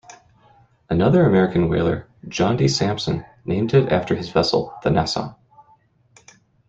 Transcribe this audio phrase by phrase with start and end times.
[0.89, 2.67] Another American whaler, John D.
[2.67, 5.35] Sampson named it after his vessel, the "Nassau".